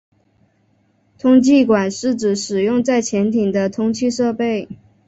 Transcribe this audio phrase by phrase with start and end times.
[1.19, 4.67] 通气管是指使用在潜艇的通气设备。